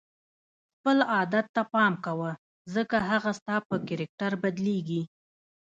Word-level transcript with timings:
خپل 0.75 0.97
عادت 1.13 1.45
ته 1.55 1.61
پام 1.73 1.93
کوه 2.05 2.31
ځکه 2.75 2.97
هغه 3.09 3.31
ستا 3.39 3.55
په 3.67 3.75
کرکټر 3.87 4.31
بدلیږي. 4.43 5.01